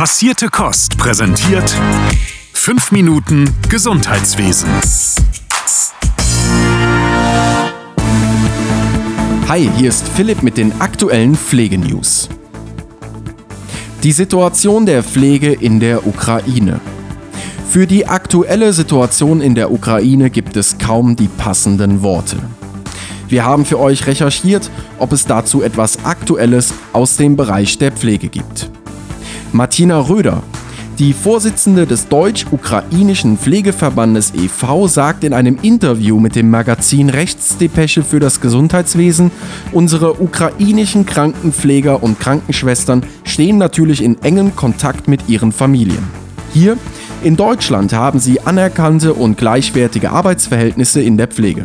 [0.00, 1.76] Passierte Kost präsentiert
[2.54, 4.70] 5 Minuten Gesundheitswesen.
[9.46, 12.30] Hi, hier ist Philipp mit den aktuellen Pflegenews.
[14.02, 16.80] Die Situation der Pflege in der Ukraine.
[17.68, 22.38] Für die aktuelle Situation in der Ukraine gibt es kaum die passenden Worte.
[23.28, 28.28] Wir haben für euch recherchiert, ob es dazu etwas Aktuelles aus dem Bereich der Pflege
[28.28, 28.70] gibt.
[29.52, 30.42] Martina Röder,
[30.98, 34.86] die Vorsitzende des Deutsch-Ukrainischen Pflegeverbandes e.V.
[34.86, 39.32] sagt in einem Interview mit dem Magazin Rechtsdepesche für das Gesundheitswesen,
[39.72, 46.06] unsere ukrainischen Krankenpfleger und Krankenschwestern stehen natürlich in engem Kontakt mit ihren Familien.
[46.52, 46.76] Hier
[47.24, 51.64] in Deutschland haben sie anerkannte und gleichwertige Arbeitsverhältnisse in der Pflege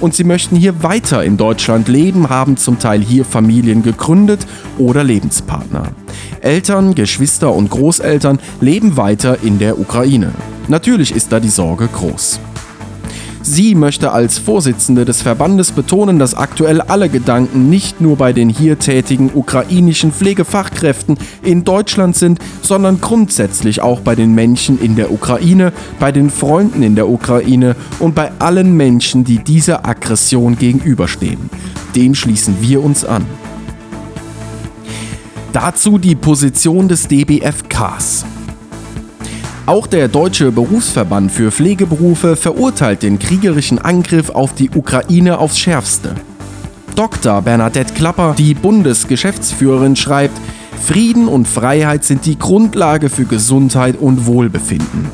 [0.00, 4.46] und sie möchten hier weiter in Deutschland leben, haben zum Teil hier Familien gegründet
[4.78, 5.84] oder Lebenspartner.
[6.40, 10.32] Eltern, Geschwister und Großeltern leben weiter in der Ukraine.
[10.68, 12.40] Natürlich ist da die Sorge groß.
[13.48, 18.48] Sie möchte als Vorsitzende des Verbandes betonen, dass aktuell alle Gedanken nicht nur bei den
[18.48, 25.12] hier tätigen ukrainischen Pflegefachkräften in Deutschland sind, sondern grundsätzlich auch bei den Menschen in der
[25.12, 31.48] Ukraine, bei den Freunden in der Ukraine und bei allen Menschen, die dieser Aggression gegenüberstehen.
[31.94, 33.26] Dem schließen wir uns an.
[35.52, 38.24] Dazu die Position des DBFKs.
[39.66, 46.14] Auch der Deutsche Berufsverband für Pflegeberufe verurteilt den kriegerischen Angriff auf die Ukraine aufs Schärfste.
[46.94, 47.42] Dr.
[47.42, 50.38] Bernadette Klapper, die Bundesgeschäftsführerin, schreibt,
[50.80, 55.06] Frieden und Freiheit sind die Grundlage für Gesundheit und Wohlbefinden.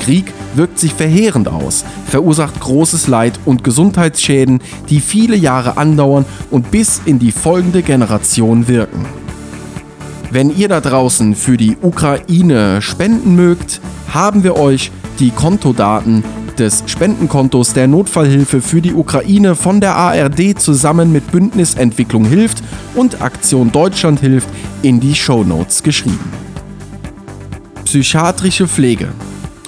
[0.00, 6.70] Krieg wirkt sich verheerend aus, verursacht großes Leid und Gesundheitsschäden, die viele Jahre andauern und
[6.70, 9.04] bis in die folgende Generation wirken.
[10.30, 13.80] Wenn ihr da draußen für die Ukraine spenden mögt,
[14.12, 16.24] haben wir euch die Kontodaten
[16.58, 22.62] des Spendenkontos der Notfallhilfe für die Ukraine von der ARD zusammen mit Bündnis Entwicklung hilft
[22.94, 24.48] und Aktion Deutschland hilft
[24.82, 26.32] in die Shownotes geschrieben.
[27.84, 29.08] Psychiatrische Pflege.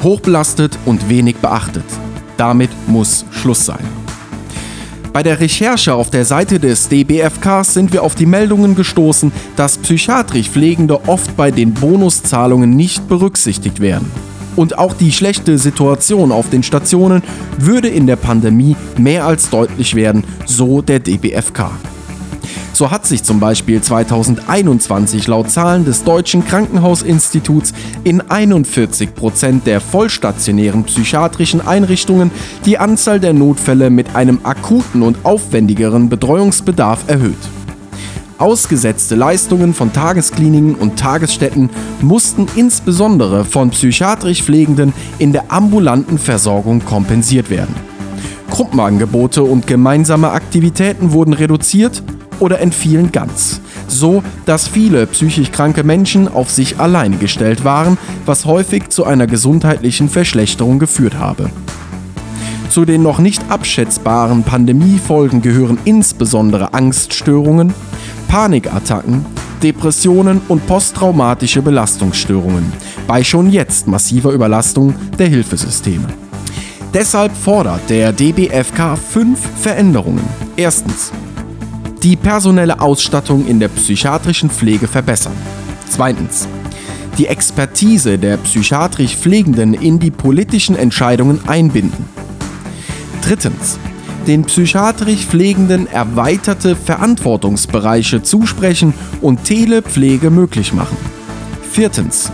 [0.02, 1.84] Hochbelastet und wenig beachtet.
[2.36, 4.07] Damit muss Schluss sein.
[5.18, 9.76] Bei der Recherche auf der Seite des DBFKs sind wir auf die Meldungen gestoßen, dass
[9.78, 14.08] psychiatrisch Pflegende oft bei den Bonuszahlungen nicht berücksichtigt werden.
[14.54, 17.24] Und auch die schlechte Situation auf den Stationen
[17.58, 21.72] würde in der Pandemie mehr als deutlich werden, so der DBFK.
[22.78, 27.72] So hat sich zum Beispiel 2021 laut Zahlen des Deutschen Krankenhausinstituts
[28.04, 32.30] in 41 Prozent der vollstationären psychiatrischen Einrichtungen
[32.66, 37.34] die Anzahl der Notfälle mit einem akuten und aufwendigeren Betreuungsbedarf erhöht.
[38.38, 46.84] Ausgesetzte Leistungen von Tageskliniken und Tagesstätten mussten insbesondere von psychiatrisch Pflegenden in der ambulanten Versorgung
[46.84, 47.74] kompensiert werden.
[48.50, 52.04] Gruppenangebote und gemeinsame Aktivitäten wurden reduziert
[52.40, 58.44] oder entfielen ganz, so dass viele psychisch kranke Menschen auf sich alleine gestellt waren, was
[58.44, 61.50] häufig zu einer gesundheitlichen Verschlechterung geführt habe.
[62.70, 67.72] Zu den noch nicht abschätzbaren Pandemiefolgen gehören insbesondere Angststörungen,
[68.28, 69.24] Panikattacken,
[69.62, 72.72] Depressionen und posttraumatische Belastungsstörungen
[73.06, 76.06] bei schon jetzt massiver Überlastung der Hilfesysteme.
[76.94, 80.24] Deshalb fordert der DBFK fünf Veränderungen.
[80.56, 81.12] Erstens.
[82.02, 85.32] Die personelle Ausstattung in der psychiatrischen Pflege verbessern.
[85.88, 86.46] Zweitens.
[87.18, 92.04] Die Expertise der psychiatrisch Pflegenden in die politischen Entscheidungen einbinden.
[93.22, 93.78] Drittens
[94.28, 98.92] den psychiatrisch Pflegenden erweiterte Verantwortungsbereiche zusprechen
[99.22, 100.98] und Telepflege möglich machen.
[101.72, 102.30] Viertens.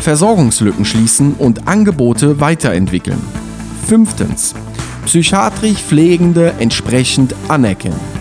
[0.00, 3.20] Versorgungslücken schließen und Angebote weiterentwickeln.
[3.86, 4.54] Fünftens.
[5.06, 8.19] Psychiatrisch Pflegende entsprechend anerkennen.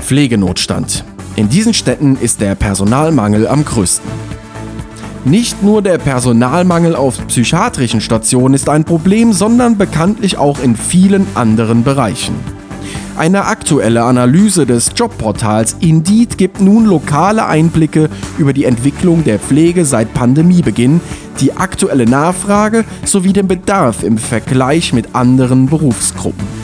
[0.00, 1.04] Pflegenotstand.
[1.36, 4.10] In diesen Städten ist der Personalmangel am größten.
[5.24, 11.26] Nicht nur der Personalmangel auf psychiatrischen Stationen ist ein Problem, sondern bekanntlich auch in vielen
[11.34, 12.34] anderen Bereichen.
[13.16, 18.08] Eine aktuelle Analyse des Jobportals Indeed gibt nun lokale Einblicke
[18.38, 21.02] über die Entwicklung der Pflege seit Pandemiebeginn,
[21.38, 26.59] die aktuelle Nachfrage sowie den Bedarf im Vergleich mit anderen Berufsgruppen.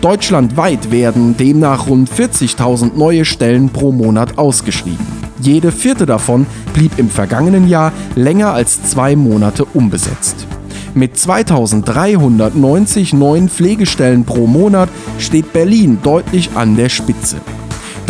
[0.00, 5.06] Deutschlandweit werden demnach rund 40.000 neue Stellen pro Monat ausgeschrieben.
[5.42, 10.46] Jede vierte davon blieb im vergangenen Jahr länger als zwei Monate unbesetzt.
[10.94, 14.88] Mit 2390 neuen Pflegestellen pro Monat
[15.18, 17.36] steht Berlin deutlich an der Spitze.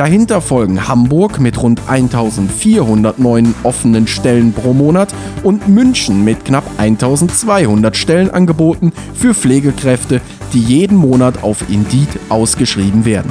[0.00, 6.64] Dahinter folgen Hamburg mit rund 1400 neuen offenen Stellen pro Monat und München mit knapp
[6.78, 10.22] 1200 Stellenangeboten für Pflegekräfte,
[10.54, 13.30] die jeden Monat auf Indeed ausgeschrieben werden.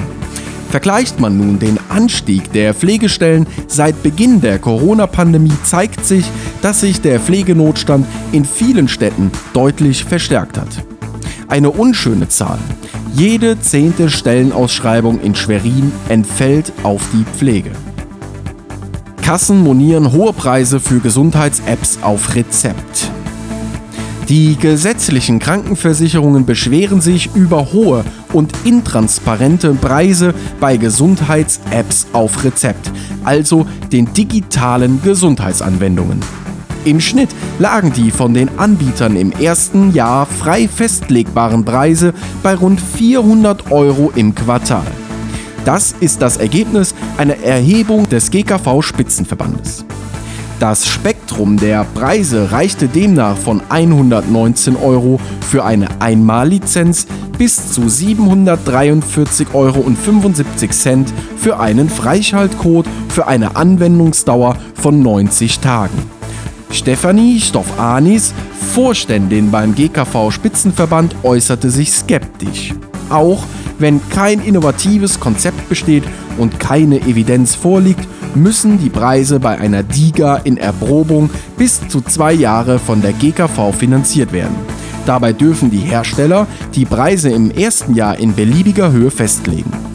[0.69, 6.25] Vergleicht man nun den Anstieg der Pflegestellen seit Beginn der Corona-Pandemie, zeigt sich,
[6.61, 10.85] dass sich der Pflegenotstand in vielen Städten deutlich verstärkt hat.
[11.47, 12.59] Eine unschöne Zahl.
[13.13, 17.71] Jede zehnte Stellenausschreibung in Schwerin entfällt auf die Pflege.
[19.21, 23.11] Kassen monieren hohe Preise für Gesundheits-Apps auf Rezept.
[24.29, 32.91] Die gesetzlichen Krankenversicherungen beschweren sich über hohe und intransparente Preise bei Gesundheits-Apps auf Rezept,
[33.23, 36.19] also den digitalen Gesundheitsanwendungen.
[36.85, 37.29] Im Schnitt
[37.59, 44.11] lagen die von den Anbietern im ersten Jahr frei festlegbaren Preise bei rund 400 Euro
[44.15, 44.87] im Quartal.
[45.65, 49.83] Das ist das Ergebnis einer Erhebung des GKV Spitzenverbandes.
[50.59, 59.53] Das Spektrum der Preise reichte demnach von 119 Euro für eine Einmallizenz bis zu 743,75
[59.53, 59.85] Euro
[61.37, 66.18] für einen Freischaltcode für eine Anwendungsdauer von 90 Tagen.
[66.71, 68.33] Stefanie Stoffanis,
[68.73, 72.73] Vorständin beim GKV Spitzenverband, äußerte sich skeptisch.
[73.09, 73.43] Auch
[73.79, 76.03] wenn kein innovatives Konzept besteht
[76.37, 82.33] und keine Evidenz vorliegt, müssen die Preise bei einer DIGA in Erprobung bis zu zwei
[82.33, 84.55] Jahre von der GKV finanziert werden.
[85.05, 86.45] Dabei dürfen die Hersteller
[86.75, 89.88] die Preise im ersten Jahr in beliebiger Höhe festlegen.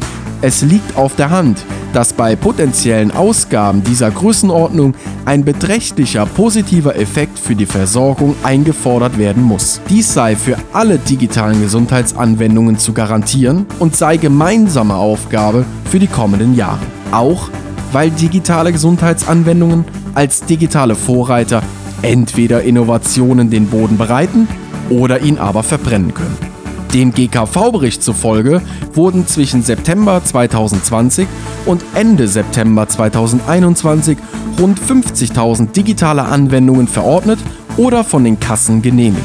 [0.44, 1.64] Es liegt auf der Hand,
[1.94, 4.94] dass bei potenziellen Ausgaben dieser Größenordnung
[5.24, 9.80] ein beträchtlicher positiver Effekt für die Versorgung eingefordert werden muss.
[9.88, 16.54] Dies sei für alle digitalen Gesundheitsanwendungen zu garantieren und sei gemeinsame Aufgabe für die kommenden
[16.54, 16.84] Jahre.
[17.10, 17.48] Auch
[17.92, 21.62] weil digitale Gesundheitsanwendungen als digitale Vorreiter
[22.02, 24.46] entweder Innovationen den Boden bereiten
[24.90, 26.53] oder ihn aber verbrennen können.
[26.94, 28.62] Dem GKV-Bericht zufolge
[28.92, 31.26] wurden zwischen September 2020
[31.66, 34.16] und Ende September 2021
[34.60, 37.40] rund 50.000 digitale Anwendungen verordnet
[37.76, 39.24] oder von den Kassen genehmigt.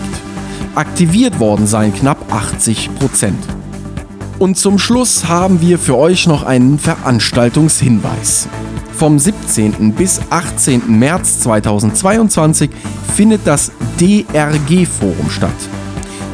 [0.74, 3.39] Aktiviert worden seien knapp 80 Prozent.
[4.39, 8.48] Und zum Schluss haben wir für euch noch einen Veranstaltungshinweis.
[8.94, 9.94] Vom 17.
[9.94, 10.98] bis 18.
[10.98, 12.72] März 2022
[13.15, 15.78] findet das DRG-Forum statt.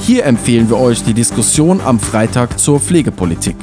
[0.06, 3.56] Hier empfehlen wir euch die Diskussion am Freitag zur Pflegepolitik.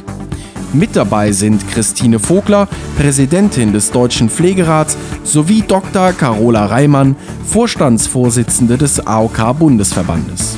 [0.73, 2.67] Mit dabei sind Christine Vogler,
[2.99, 6.13] Präsidentin des Deutschen Pflegerats, sowie Dr.
[6.13, 7.15] Carola Reimann,
[7.47, 10.57] Vorstandsvorsitzende des AOK-Bundesverbandes.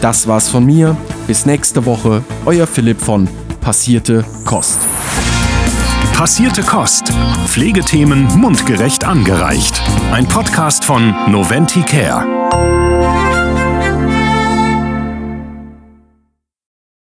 [0.00, 0.96] Das war's von mir.
[1.26, 2.22] Bis nächste Woche.
[2.46, 3.28] Euer Philipp von
[3.60, 4.78] Passierte Kost.
[6.14, 7.12] Passierte Kost.
[7.44, 9.82] Pflegethemen mundgerecht angereicht.
[10.12, 12.89] Ein Podcast von Noventi Care.